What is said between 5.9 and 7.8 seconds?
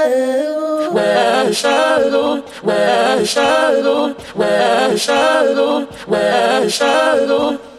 where shadow.